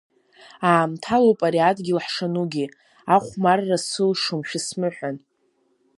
[0.71, 2.65] Аамҭалоуп ари адгьыл ҳшанугьы,
[3.15, 5.15] Ахәмарра сылшом, шәысмыҳәан.